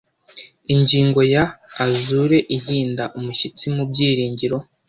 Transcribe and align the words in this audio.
ingingo 0.73 1.21
ya 1.33 1.43
azure 1.85 2.37
ihinda 2.57 3.03
umushyitsi 3.17 3.65
mubyiringiro 3.75 4.57